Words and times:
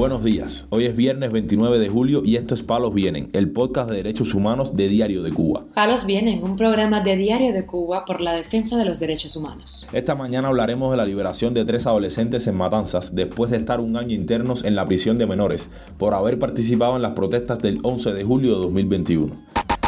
Buenos 0.00 0.24
días, 0.24 0.66
hoy 0.70 0.86
es 0.86 0.96
viernes 0.96 1.30
29 1.30 1.78
de 1.78 1.90
julio 1.90 2.22
y 2.24 2.36
esto 2.36 2.54
es 2.54 2.62
Palos 2.62 2.94
Vienen, 2.94 3.28
el 3.34 3.50
podcast 3.50 3.90
de 3.90 3.96
derechos 3.96 4.32
humanos 4.32 4.74
de 4.74 4.88
Diario 4.88 5.22
de 5.22 5.30
Cuba. 5.30 5.66
Palos 5.74 6.06
Vienen, 6.06 6.42
un 6.42 6.56
programa 6.56 7.02
de 7.02 7.18
Diario 7.18 7.52
de 7.52 7.66
Cuba 7.66 8.06
por 8.06 8.22
la 8.22 8.32
defensa 8.32 8.78
de 8.78 8.86
los 8.86 8.98
derechos 8.98 9.36
humanos. 9.36 9.86
Esta 9.92 10.14
mañana 10.14 10.48
hablaremos 10.48 10.90
de 10.90 10.96
la 10.96 11.04
liberación 11.04 11.52
de 11.52 11.66
tres 11.66 11.86
adolescentes 11.86 12.46
en 12.46 12.56
Matanzas 12.56 13.14
después 13.14 13.50
de 13.50 13.58
estar 13.58 13.78
un 13.78 13.94
año 13.98 14.14
internos 14.14 14.64
en 14.64 14.74
la 14.74 14.86
prisión 14.86 15.18
de 15.18 15.26
menores 15.26 15.68
por 15.98 16.14
haber 16.14 16.38
participado 16.38 16.96
en 16.96 17.02
las 17.02 17.12
protestas 17.12 17.60
del 17.60 17.80
11 17.82 18.14
de 18.14 18.24
julio 18.24 18.54
de 18.54 18.60
2021. 18.62 19.34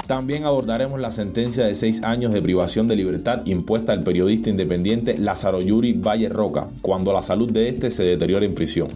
También 0.07 0.45
abordaremos 0.45 1.01
la 1.01 1.11
sentencia 1.11 1.65
de 1.65 1.75
seis 1.75 2.03
años 2.03 2.35
de 2.35 2.43
privación 2.43 2.87
de 2.87 2.97
libertad 2.97 3.47
impuesta 3.47 3.95
al 3.95 4.03
periodista 4.03 4.51
independiente 4.51 5.17
Lázaro 5.17 5.63
Yuri 5.63 5.95
Valle 5.95 6.29
Roca, 6.29 6.69
cuando 6.83 7.15
la 7.15 7.23
salud 7.23 7.51
de 7.51 7.71
este 7.71 7.91
se 7.91 8.05
deteriora 8.05 8.45
en 8.45 8.55
prisión. 8.55 8.91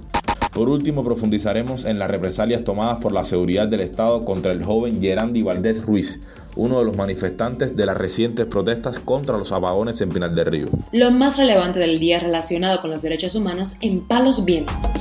Por 0.56 0.70
último, 0.70 1.04
profundizaremos 1.04 1.84
en 1.84 1.98
las 1.98 2.10
represalias 2.10 2.64
tomadas 2.64 2.96
por 3.02 3.12
la 3.12 3.24
seguridad 3.24 3.68
del 3.68 3.82
Estado 3.82 4.24
contra 4.24 4.52
el 4.52 4.64
joven 4.64 5.02
Gerandi 5.02 5.42
Valdés 5.42 5.84
Ruiz, 5.84 6.22
uno 6.56 6.78
de 6.78 6.86
los 6.86 6.96
manifestantes 6.96 7.76
de 7.76 7.84
las 7.84 7.94
recientes 7.94 8.46
protestas 8.46 8.98
contra 8.98 9.36
los 9.36 9.52
apagones 9.52 10.00
en 10.00 10.08
Pinal 10.08 10.34
del 10.34 10.46
Río. 10.46 10.68
Lo 10.92 11.10
más 11.10 11.36
relevante 11.36 11.78
del 11.78 11.98
día 11.98 12.20
relacionado 12.20 12.80
con 12.80 12.90
los 12.90 13.02
derechos 13.02 13.34
humanos 13.34 13.76
en 13.82 14.00
Palos 14.00 14.46
Vientos. 14.46 14.95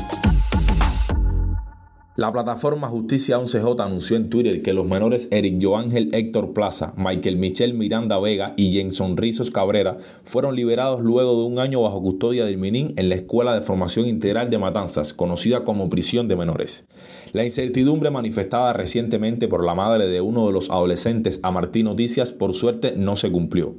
La 2.18 2.32
plataforma 2.32 2.88
Justicia 2.88 3.38
11J 3.38 3.84
anunció 3.84 4.16
en 4.16 4.30
Twitter 4.30 4.62
que 4.62 4.72
los 4.72 4.88
menores 4.88 5.28
Eric 5.32 5.62
Joángel 5.62 6.16
Héctor 6.16 6.54
Plaza, 6.54 6.94
Michael 6.96 7.36
Michel 7.36 7.74
Miranda 7.74 8.18
Vega 8.18 8.54
y 8.56 8.72
Jenson 8.72 9.18
Rizos 9.18 9.52
Cabrera 9.52 9.98
fueron 10.24 10.56
liberados 10.56 11.02
luego 11.02 11.38
de 11.38 11.44
un 11.44 11.60
año 11.60 11.82
bajo 11.82 12.02
custodia 12.02 12.46
del 12.46 12.58
Minin 12.58 12.94
en 12.96 13.10
la 13.10 13.16
Escuela 13.16 13.54
de 13.54 13.62
Formación 13.62 14.06
Integral 14.06 14.50
de 14.50 14.58
Matanzas, 14.58 15.14
conocida 15.14 15.66
como 15.66 15.90
prisión 15.90 16.30
de 16.30 16.38
menores. 16.38 16.88
La 17.34 17.44
incertidumbre 17.44 18.12
manifestada 18.12 18.72
recientemente 18.72 19.50
por 19.50 19.66
la 19.66 19.76
madre 19.76 20.08
de 20.08 20.22
uno 20.22 20.48
de 20.48 20.54
los 20.54 20.70
adolescentes 20.70 21.42
a 21.44 21.52
Martín 21.52 21.84
Noticias 21.84 22.32
por 22.32 22.54
suerte 22.54 22.94
no 22.96 23.18
se 23.18 23.30
cumplió. 23.30 23.76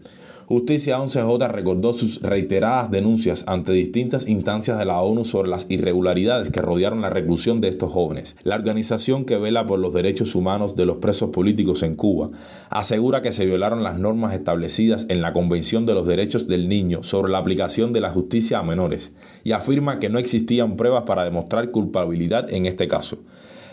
Justicia 0.48 1.00
11J 1.00 1.48
recordó 1.50 1.92
sus 1.92 2.22
reiteradas 2.22 2.88
denuncias 2.88 3.42
ante 3.48 3.72
distintas 3.72 4.28
instancias 4.28 4.78
de 4.78 4.84
la 4.84 5.00
ONU 5.00 5.24
sobre 5.24 5.48
las 5.48 5.66
irregularidades 5.68 6.50
que 6.50 6.62
rodearon 6.62 7.00
la 7.00 7.10
reclusión 7.10 7.60
de 7.60 7.66
estos 7.66 7.90
jóvenes. 7.90 8.36
La 8.44 8.54
organización 8.54 9.24
que 9.24 9.38
vela 9.38 9.66
por 9.66 9.80
los 9.80 9.92
derechos 9.92 10.36
humanos 10.36 10.76
de 10.76 10.86
los 10.86 10.98
presos 10.98 11.30
políticos 11.30 11.82
en 11.82 11.96
Cuba 11.96 12.30
asegura 12.70 13.22
que 13.22 13.32
se 13.32 13.44
violaron 13.44 13.82
las 13.82 13.98
normas 13.98 14.34
establecidas 14.34 15.06
en 15.08 15.20
la 15.20 15.32
Convención 15.32 15.84
de 15.84 15.94
los 15.94 16.06
Derechos 16.06 16.46
del 16.46 16.68
Niño 16.68 17.02
sobre 17.02 17.32
la 17.32 17.38
aplicación 17.38 17.92
de 17.92 18.02
la 18.02 18.10
justicia 18.10 18.60
a 18.60 18.62
menores 18.62 19.16
y 19.42 19.50
afirma 19.50 19.98
que 19.98 20.10
no 20.10 20.20
existían 20.20 20.76
pruebas 20.76 21.02
para 21.02 21.24
demostrar 21.24 21.72
culpabilidad 21.72 22.52
en 22.52 22.66
este 22.66 22.86
caso. 22.86 23.18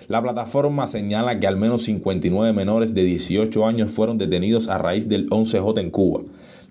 La 0.08 0.24
plataforma 0.24 0.88
señala 0.88 1.40
que 1.40 1.48
al 1.48 1.56
menos 1.56 1.84
59 1.84 2.52
menores 2.52 2.94
de 2.96 3.04
18 3.04 3.66
años 3.66 3.92
fueron 3.92 4.18
detenidos 4.18 4.68
a 4.68 4.80
raíz 4.80 5.08
del 5.08 5.30
11J 5.30 5.80
en 5.80 5.92
Cuba. 5.92 6.22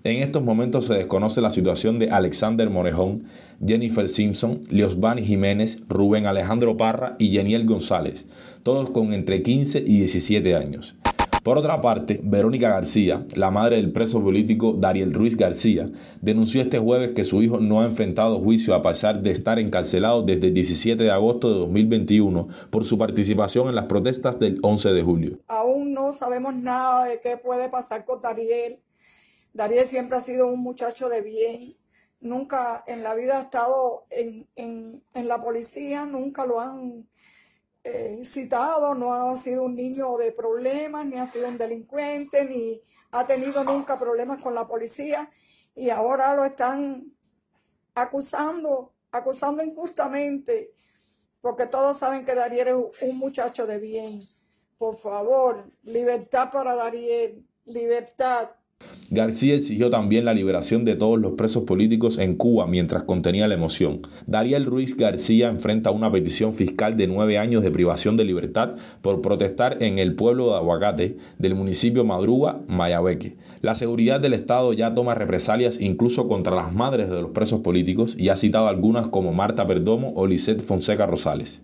En 0.05 0.17
estos 0.17 0.43
momentos 0.43 0.87
se 0.87 0.95
desconoce 0.95 1.39
la 1.39 1.49
situación 1.49 1.97
de 1.97 2.09
Alexander 2.09 2.69
Morejón, 2.69 3.23
Jennifer 3.65 4.09
Simpson, 4.09 4.59
Liosbani 4.69 5.23
Jiménez, 5.23 5.81
Rubén 5.87 6.25
Alejandro 6.25 6.75
Parra 6.75 7.15
y 7.19 7.31
Jeniel 7.31 7.65
González, 7.65 8.25
todos 8.63 8.89
con 8.89 9.13
entre 9.13 9.41
15 9.41 9.79
y 9.79 9.99
17 9.99 10.57
años. 10.57 10.97
Por 11.41 11.57
otra 11.57 11.79
parte, 11.79 12.19
Verónica 12.21 12.67
García, 12.67 13.25
la 13.33 13.49
madre 13.49 13.77
del 13.77 13.93
preso 13.93 14.21
político 14.21 14.73
Dariel 14.73 15.13
Ruiz 15.13 15.37
García, 15.37 15.89
denunció 16.19 16.61
este 16.61 16.79
jueves 16.79 17.11
que 17.11 17.23
su 17.23 17.41
hijo 17.41 17.61
no 17.61 17.79
ha 17.79 17.85
enfrentado 17.85 18.41
juicio 18.41 18.75
a 18.75 18.81
pesar 18.81 19.21
de 19.21 19.31
estar 19.31 19.57
encarcelado 19.57 20.21
desde 20.21 20.47
el 20.47 20.53
17 20.53 21.01
de 21.01 21.11
agosto 21.11 21.49
de 21.49 21.59
2021 21.59 22.49
por 22.69 22.83
su 22.83 22.97
participación 22.97 23.69
en 23.69 23.75
las 23.75 23.85
protestas 23.85 24.37
del 24.37 24.59
11 24.63 24.91
de 24.91 25.01
julio. 25.01 25.37
Aún 25.47 25.93
no 25.93 26.11
sabemos 26.11 26.53
nada 26.53 27.05
de 27.05 27.21
qué 27.21 27.37
puede 27.37 27.69
pasar 27.69 28.03
con 28.03 28.21
Dariel 28.21 28.79
Darío 29.53 29.85
siempre 29.85 30.17
ha 30.17 30.21
sido 30.21 30.47
un 30.47 30.59
muchacho 30.59 31.09
de 31.09 31.21
bien, 31.21 31.61
nunca 32.19 32.83
en 32.87 33.03
la 33.03 33.13
vida 33.13 33.37
ha 33.37 33.41
estado 33.43 34.05
en, 34.09 35.03
la 35.13 35.41
policía, 35.41 36.05
nunca 36.05 36.45
lo 36.45 36.59
han 36.59 37.07
eh, 37.83 38.21
citado, 38.25 38.95
no 38.95 39.13
ha 39.13 39.35
sido 39.37 39.63
un 39.63 39.75
niño 39.75 40.17
de 40.17 40.31
problemas, 40.31 41.05
ni 41.05 41.19
ha 41.19 41.25
sido 41.25 41.47
un 41.47 41.57
delincuente, 41.57 42.45
ni 42.45 42.81
ha 43.11 43.25
tenido 43.27 43.63
nunca 43.63 43.97
problemas 43.97 44.41
con 44.41 44.55
la 44.55 44.67
policía 44.67 45.29
y 45.75 45.89
ahora 45.89 46.35
lo 46.35 46.45
están 46.45 47.13
acusando, 47.93 48.93
acusando 49.11 49.63
injustamente, 49.63 50.73
porque 51.41 51.67
todos 51.67 51.99
saben 51.99 52.25
que 52.25 52.35
Dariel 52.35 52.67
es 52.69 53.01
un 53.01 53.17
muchacho 53.19 53.67
de 53.67 53.77
bien. 53.77 54.19
Por 54.77 54.97
favor, 54.97 55.71
libertad 55.83 56.51
para 56.51 56.75
Dariel, 56.75 57.45
libertad. 57.65 58.49
García 59.13 59.53
exigió 59.53 59.91
también 59.91 60.25
la 60.25 60.33
liberación 60.33 60.85
de 60.85 60.95
todos 60.95 61.19
los 61.19 61.33
presos 61.33 61.65
políticos 61.65 62.17
en 62.17 62.35
Cuba 62.35 62.65
mientras 62.65 63.03
contenía 63.03 63.47
la 63.47 63.53
emoción. 63.53 63.99
Dariel 64.25 64.65
Ruiz 64.65 64.97
García 64.97 65.49
enfrenta 65.49 65.91
una 65.91 66.11
petición 66.11 66.55
fiscal 66.55 66.97
de 66.97 67.05
nueve 67.05 67.37
años 67.37 67.61
de 67.61 67.69
privación 67.69 68.17
de 68.17 68.25
libertad 68.25 68.71
por 69.03 69.21
protestar 69.21 69.77
en 69.83 69.99
el 69.99 70.15
pueblo 70.15 70.47
de 70.47 70.55
Aguacate 70.55 71.17
del 71.37 71.53
municipio 71.53 72.03
Madruga, 72.03 72.61
Mayabeque. 72.67 73.35
La 73.61 73.75
seguridad 73.75 74.19
del 74.19 74.33
Estado 74.33 74.73
ya 74.73 74.95
toma 74.95 75.13
represalias 75.13 75.79
incluso 75.79 76.27
contra 76.27 76.55
las 76.55 76.73
madres 76.73 77.11
de 77.11 77.21
los 77.21 77.31
presos 77.31 77.59
políticos 77.59 78.15
y 78.17 78.29
ha 78.29 78.35
citado 78.35 78.67
algunas 78.67 79.09
como 79.09 79.31
Marta 79.31 79.67
Perdomo 79.67 80.13
o 80.15 80.25
Lisette 80.25 80.63
Fonseca 80.63 81.05
Rosales. 81.05 81.61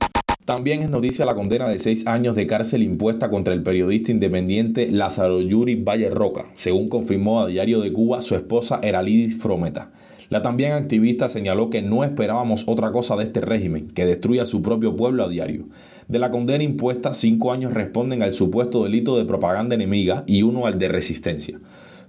También 0.50 0.82
es 0.82 0.90
noticia 0.90 1.26
la 1.26 1.36
condena 1.36 1.70
de 1.70 1.78
seis 1.78 2.08
años 2.08 2.36
de 2.36 2.48
cárcel 2.48 2.82
impuesta 2.82 3.30
contra 3.30 3.54
el 3.54 3.62
periodista 3.62 4.12
independiente 4.12 4.90
Lázaro 4.90 5.42
Yuri 5.42 5.76
Valle 5.76 6.10
Roca, 6.10 6.48
según 6.56 6.88
confirmó 6.88 7.42
a 7.42 7.46
Diario 7.46 7.82
de 7.82 7.94
Cuba 7.94 8.20
su 8.22 8.34
esposa 8.34 8.80
Eralidis 8.82 9.38
Frometa. 9.38 9.92
La 10.30 10.42
también 10.42 10.72
activista 10.72 11.30
señaló 11.30 11.70
que 11.70 11.84
no 11.84 12.04
esperábamos 12.04 12.64
otra 12.66 12.92
cosa 12.92 13.16
de 13.16 13.26
este 13.26 13.42
régimen, 13.42 13.90
que 13.90 14.08
destruya 14.08 14.44
su 14.48 14.64
propio 14.64 14.96
pueblo 14.96 15.24
a 15.24 15.30
diario. 15.30 15.68
De 16.08 16.18
la 16.18 16.32
condena 16.32 16.64
impuesta, 16.64 17.14
cinco 17.14 17.52
años 17.52 17.72
responden 17.72 18.24
al 18.24 18.32
supuesto 18.32 18.84
delito 18.84 19.20
de 19.20 19.26
propaganda 19.26 19.76
enemiga 19.76 20.24
y 20.26 20.42
uno 20.42 20.66
al 20.66 20.80
de 20.80 20.88
resistencia. 20.88 21.60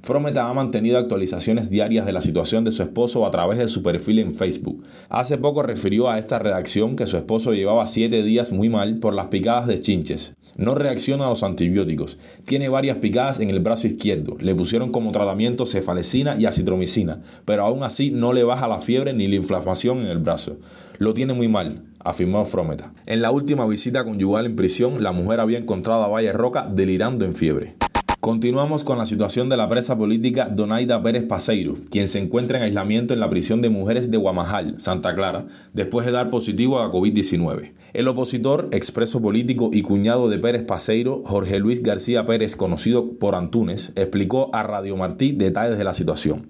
Frometa 0.02 0.48
ha 0.48 0.54
mantenido 0.54 0.96
actualizaciones 0.96 1.68
diarias 1.68 2.06
de 2.06 2.12
la 2.12 2.22
situación 2.22 2.64
de 2.64 2.72
su 2.72 2.82
esposo 2.82 3.26
a 3.26 3.30
través 3.30 3.58
de 3.58 3.68
su 3.68 3.82
perfil 3.82 4.20
en 4.20 4.34
Facebook. 4.34 4.82
Hace 5.10 5.36
poco 5.36 5.62
refirió 5.62 6.08
a 6.08 6.18
esta 6.18 6.38
redacción 6.38 6.96
que 6.96 7.06
su 7.06 7.18
esposo 7.18 7.52
llevaba 7.52 7.86
siete 7.86 8.22
días 8.22 8.50
muy 8.50 8.70
mal 8.70 8.98
por 8.98 9.12
las 9.12 9.26
picadas 9.26 9.66
de 9.66 9.78
chinches. 9.80 10.34
No 10.56 10.74
reacciona 10.74 11.26
a 11.26 11.28
los 11.28 11.42
antibióticos. 11.42 12.18
Tiene 12.46 12.70
varias 12.70 12.96
picadas 12.96 13.40
en 13.40 13.50
el 13.50 13.60
brazo 13.60 13.86
izquierdo. 13.86 14.36
Le 14.40 14.54
pusieron 14.54 14.90
como 14.90 15.12
tratamiento 15.12 15.66
cefalecina 15.66 16.36
y 16.36 16.46
acitromicina, 16.46 17.22
pero 17.44 17.64
aún 17.64 17.82
así 17.82 18.10
no 18.10 18.32
le 18.32 18.42
baja 18.42 18.68
la 18.68 18.80
fiebre 18.80 19.12
ni 19.12 19.28
la 19.28 19.36
inflamación 19.36 19.98
en 20.00 20.06
el 20.06 20.18
brazo. 20.18 20.58
Lo 20.98 21.12
tiene 21.12 21.34
muy 21.34 21.48
mal, 21.48 21.84
afirmó 21.98 22.44
Frometa. 22.46 22.92
En 23.06 23.20
la 23.20 23.30
última 23.30 23.66
visita 23.66 24.04
conyugal 24.04 24.46
en 24.46 24.56
prisión, 24.56 25.02
la 25.02 25.12
mujer 25.12 25.40
había 25.40 25.58
encontrado 25.58 26.04
a 26.04 26.08
Valle 26.08 26.32
Roca 26.32 26.66
delirando 26.70 27.24
en 27.24 27.34
fiebre. 27.34 27.79
Continuamos 28.20 28.84
con 28.84 28.98
la 28.98 29.06
situación 29.06 29.48
de 29.48 29.56
la 29.56 29.66
presa 29.66 29.96
política 29.96 30.50
Donaida 30.50 31.02
Pérez 31.02 31.24
Paseiro, 31.24 31.76
quien 31.90 32.06
se 32.06 32.18
encuentra 32.18 32.58
en 32.58 32.64
aislamiento 32.64 33.14
en 33.14 33.20
la 33.20 33.30
prisión 33.30 33.62
de 33.62 33.70
mujeres 33.70 34.10
de 34.10 34.18
Guamajal, 34.18 34.78
Santa 34.78 35.14
Clara, 35.14 35.46
después 35.72 36.04
de 36.04 36.12
dar 36.12 36.28
positivo 36.28 36.80
a 36.80 36.92
COVID-19. 36.92 37.72
El 37.94 38.08
opositor, 38.08 38.68
expreso 38.72 39.22
político 39.22 39.70
y 39.72 39.80
cuñado 39.80 40.28
de 40.28 40.38
Pérez 40.38 40.64
Paseiro, 40.64 41.22
Jorge 41.24 41.60
Luis 41.60 41.82
García 41.82 42.26
Pérez, 42.26 42.56
conocido 42.56 43.12
por 43.18 43.34
Antunes, 43.34 43.94
explicó 43.96 44.50
a 44.54 44.64
Radio 44.64 44.98
Martí 44.98 45.32
detalles 45.32 45.78
de 45.78 45.84
la 45.84 45.94
situación. 45.94 46.46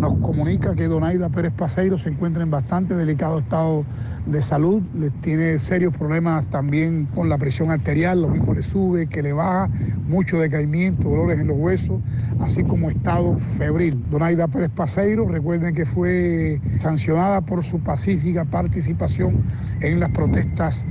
Nos 0.00 0.14
comunica 0.14 0.74
que 0.74 0.88
Donaida 0.88 1.28
Pérez 1.28 1.52
Paseiro 1.52 1.98
se 1.98 2.08
encuentra 2.08 2.42
en 2.42 2.50
bastante 2.50 2.94
delicado 2.94 3.40
estado 3.40 3.84
de 4.24 4.40
salud, 4.40 4.82
tiene 5.20 5.58
serios 5.58 5.94
problemas 5.94 6.48
también 6.48 7.04
con 7.04 7.28
la 7.28 7.36
presión 7.36 7.70
arterial, 7.70 8.22
lo 8.22 8.28
mismo 8.28 8.54
le 8.54 8.62
sube, 8.62 9.08
que 9.08 9.22
le 9.22 9.34
baja, 9.34 9.68
mucho 10.08 10.38
decaimiento, 10.38 11.10
dolores 11.10 11.38
en 11.38 11.48
los 11.48 11.58
huesos, 11.58 12.00
así 12.40 12.64
como 12.64 12.88
estado 12.88 13.38
febril. 13.38 14.02
Donaida 14.10 14.48
Pérez 14.48 14.70
Paseiro, 14.70 15.28
recuerden 15.28 15.74
que 15.74 15.84
fue 15.84 16.62
sancionada 16.78 17.42
por 17.42 17.62
su 17.62 17.80
pacífica 17.80 18.46
participación 18.46 19.44
en 19.82 20.00
las 20.00 20.08
protestas 20.12 20.86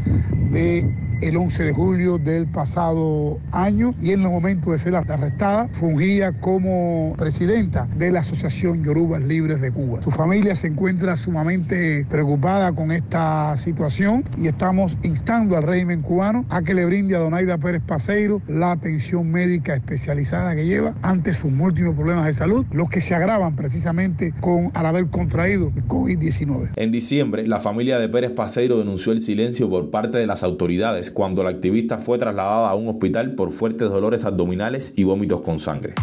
de 0.52 0.88
el 1.21 1.38
11 1.38 1.63
de 1.63 1.74
julio 1.74 2.18
del 2.18 2.48
pasado 2.48 3.39
año 3.51 3.94
y 4.01 4.12
en 4.12 4.21
el 4.21 4.30
momento 4.30 4.71
de 4.71 4.80
ser 4.80 4.95
arrestada 4.95 5.68
fungía 5.71 6.39
como 6.39 7.13
presidenta 7.18 7.88
de 7.98 8.12
la 8.12 8.21
Asociación 8.21 8.83
Yorubas 8.83 9.21
Libres 9.21 9.62
de 9.62 9.71
Cuba. 9.71 10.01
Su 10.01 10.12
familia 10.12 10.56
se 10.56 10.68
encuentra 10.68 11.18
sumamente 11.18 12.06
preocupada 12.10 12.71
con 12.71 12.92
esta 12.92 13.56
situación 13.57 14.24
y 14.38 14.48
estamos 14.48 14.98
instando 15.04 15.57
al 15.57 15.63
régimen 15.63 16.01
cubano 16.01 16.45
a 16.50 16.62
que 16.62 16.74
le 16.74 16.86
brinde 16.86 17.16
a 17.16 17.19
Donaida 17.19 17.57
Pérez 17.57 17.81
Paseiro 17.86 18.42
la 18.48 18.72
atención 18.72 19.30
médica 19.30 19.75
especializada 19.75 20.56
que 20.56 20.65
lleva 20.65 20.95
ante 21.01 21.33
sus 21.33 21.51
múltiples 21.51 21.94
problemas 21.94 22.25
de 22.25 22.33
salud, 22.33 22.65
los 22.72 22.89
que 22.89 23.01
se 23.01 23.15
agravan 23.15 23.56
precisamente 23.56 24.33
con 24.39 24.72
al 24.74 24.86
haber 24.86 25.07
contraído 25.07 25.72
COVID-19. 25.88 26.72
En 26.75 26.92
diciembre, 26.92 27.48
la 27.48 27.60
familia 27.60 28.00
de 28.00 28.10
Pérez 28.10 28.31
Paseiro 28.31 28.77
denunció 28.77 29.12
el 29.12 29.22
silencio 29.22 29.69
por 29.69 29.89
parte 29.89 30.18
de 30.18 30.27
las 30.27 30.44
autoridades 30.44 31.09
cuando 31.12 31.44
la 31.44 31.50
activista 31.50 31.98
fue 31.98 32.18
trasladada 32.18 32.70
a 32.70 32.76
un 32.76 32.88
hospital 32.88 33.36
por 33.36 33.52
fuertes 33.52 33.90
dolores 33.90 34.26
abdominales 34.26 34.94
y 34.96 35.04
vómitos 35.04 35.42
con 35.42 35.60
sangre. 35.60 35.94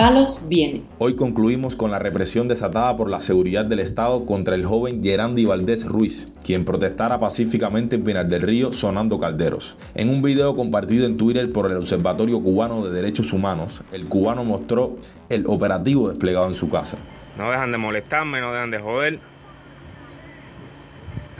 Palos 0.00 0.46
viene. 0.48 0.82
Hoy 0.96 1.14
concluimos 1.14 1.76
con 1.76 1.90
la 1.90 1.98
represión 1.98 2.48
desatada 2.48 2.96
por 2.96 3.10
la 3.10 3.20
seguridad 3.20 3.66
del 3.66 3.80
Estado 3.80 4.24
contra 4.24 4.54
el 4.54 4.64
joven 4.64 5.02
Gerandi 5.02 5.44
Valdés 5.44 5.84
Ruiz, 5.84 6.32
quien 6.42 6.64
protestara 6.64 7.18
pacíficamente 7.18 7.96
en 7.96 8.04
Pinar 8.04 8.26
del 8.26 8.40
Río 8.40 8.72
sonando 8.72 9.20
calderos. 9.20 9.76
En 9.94 10.08
un 10.08 10.22
video 10.22 10.56
compartido 10.56 11.04
en 11.04 11.18
Twitter 11.18 11.52
por 11.52 11.70
el 11.70 11.76
Observatorio 11.76 12.42
Cubano 12.42 12.82
de 12.82 12.92
Derechos 12.92 13.34
Humanos, 13.34 13.82
el 13.92 14.06
cubano 14.06 14.42
mostró 14.42 14.92
el 15.28 15.46
operativo 15.46 16.08
desplegado 16.08 16.46
en 16.46 16.54
su 16.54 16.70
casa. 16.70 16.96
No 17.36 17.50
dejan 17.50 17.70
de 17.70 17.76
molestarme, 17.76 18.40
no 18.40 18.52
dejan 18.52 18.70
de 18.70 18.78
joder. 18.78 19.29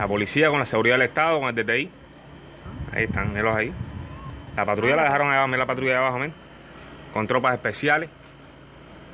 La 0.01 0.07
policía 0.07 0.49
con 0.49 0.57
la 0.57 0.65
seguridad 0.65 0.95
del 0.95 1.03
Estado, 1.03 1.39
con 1.39 1.55
el 1.55 1.63
DTI. 1.63 1.87
Ahí 2.91 3.03
están, 3.03 3.39
los 3.39 3.55
ahí. 3.55 3.71
La 4.55 4.65
patrulla 4.65 4.95
la 4.95 5.03
dejaron 5.03 5.31
ahí, 5.31 5.59
la 5.59 5.67
patrulla 5.67 5.99
abajo, 5.99 6.17
men. 6.17 6.33
Con 7.13 7.27
tropas 7.27 7.53
especiales 7.53 8.09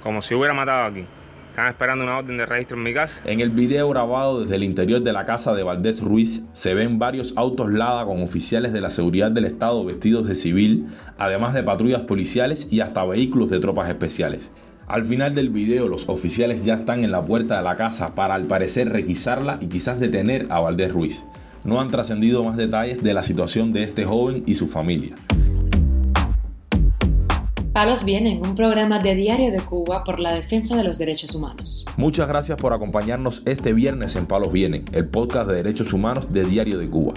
como 0.01 0.21
si 0.21 0.33
hubiera 0.33 0.53
matado 0.53 0.85
aquí. 0.85 1.03
Están 1.49 1.67
esperando 1.67 2.05
una 2.05 2.19
orden 2.19 2.37
de 2.37 2.45
registro 2.45 2.77
en 2.77 2.83
mi 2.83 2.93
casa. 2.93 3.21
En 3.25 3.41
el 3.41 3.49
video 3.49 3.89
grabado 3.89 4.39
desde 4.39 4.55
el 4.55 4.63
interior 4.63 5.01
de 5.01 5.11
la 5.11 5.25
casa 5.25 5.53
de 5.53 5.63
Valdés 5.63 6.01
Ruiz 6.01 6.43
se 6.53 6.73
ven 6.73 6.99
varios 6.99 7.33
autos 7.35 7.69
Lada 7.69 8.05
con 8.05 8.23
oficiales 8.23 8.71
de 8.71 8.79
la 8.79 8.89
seguridad 8.89 9.29
del 9.29 9.43
Estado 9.43 9.83
vestidos 9.83 10.25
de 10.25 10.35
civil, 10.35 10.87
además 11.17 11.53
de 11.53 11.63
patrullas 11.63 12.03
policiales 12.03 12.69
y 12.71 12.79
hasta 12.79 13.03
vehículos 13.03 13.49
de 13.49 13.59
tropas 13.59 13.89
especiales. 13.89 14.51
Al 14.87 15.03
final 15.03 15.35
del 15.35 15.49
video 15.49 15.89
los 15.89 16.07
oficiales 16.07 16.63
ya 16.63 16.75
están 16.75 17.03
en 17.03 17.11
la 17.11 17.21
puerta 17.21 17.57
de 17.57 17.63
la 17.63 17.75
casa 17.75 18.15
para 18.15 18.35
al 18.35 18.45
parecer 18.45 18.87
requisarla 18.87 19.57
y 19.59 19.67
quizás 19.67 19.99
detener 19.99 20.47
a 20.49 20.61
Valdés 20.61 20.93
Ruiz. 20.93 21.25
No 21.65 21.81
han 21.81 21.89
trascendido 21.89 22.41
más 22.45 22.55
detalles 22.55 23.03
de 23.03 23.13
la 23.13 23.21
situación 23.21 23.73
de 23.73 23.83
este 23.83 24.05
joven 24.05 24.43
y 24.45 24.53
su 24.53 24.69
familia. 24.69 25.17
Palos 27.77 28.03
Vienen, 28.03 28.43
un 28.43 28.55
programa 28.55 28.97
de 28.97 29.13
Diario 29.13 29.51
de 29.51 29.59
Cuba 29.59 30.03
por 30.03 30.19
la 30.19 30.33
defensa 30.33 30.75
de 30.75 30.83
los 30.83 30.97
derechos 30.97 31.35
humanos. 31.35 31.85
Muchas 31.95 32.27
gracias 32.27 32.57
por 32.57 32.73
acompañarnos 32.73 33.43
este 33.45 33.71
viernes 33.71 34.15
en 34.15 34.25
Palos 34.25 34.51
Vienen, 34.51 34.85
el 34.93 35.07
podcast 35.07 35.47
de 35.47 35.57
derechos 35.57 35.93
humanos 35.93 36.33
de 36.33 36.43
Diario 36.43 36.79
de 36.79 36.89
Cuba. 36.89 37.13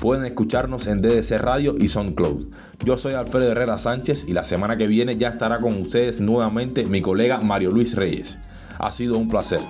Pueden 0.00 0.24
escucharnos 0.24 0.86
en 0.86 1.02
DDC 1.02 1.40
Radio 1.40 1.74
y 1.76 1.88
SoundCloud. 1.88 2.46
Yo 2.84 2.96
soy 2.96 3.14
Alfredo 3.14 3.50
Herrera 3.50 3.76
Sánchez 3.76 4.28
y 4.28 4.34
la 4.34 4.44
semana 4.44 4.76
que 4.76 4.86
viene 4.86 5.16
ya 5.16 5.30
estará 5.30 5.58
con 5.58 5.82
ustedes 5.82 6.20
nuevamente 6.20 6.84
mi 6.84 7.00
colega 7.00 7.40
Mario 7.40 7.72
Luis 7.72 7.96
Reyes. 7.96 8.38
Ha 8.78 8.92
sido 8.92 9.18
un 9.18 9.28
placer. 9.28 9.62